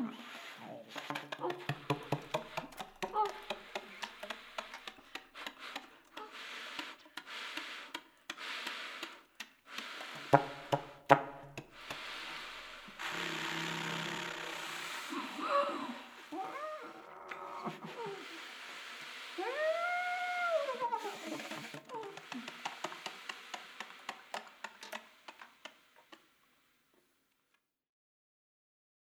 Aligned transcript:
truth. 0.00 0.39